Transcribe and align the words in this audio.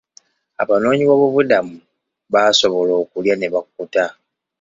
Abanoonyi 0.61 1.03
b'obubudamu 1.05 1.75
baasobola 2.33 2.93
okulya 3.01 3.35
ne 3.37 3.47
bakkuta. 3.53 4.05